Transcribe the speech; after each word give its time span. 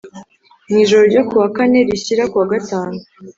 mu 0.69 0.77
ijoro 0.83 1.03
ryo 1.11 1.23
kuwa 1.27 1.47
kane 1.55 1.79
rishyira 1.87 2.23
kuwa 2.31 2.45
gatantu 2.53 2.99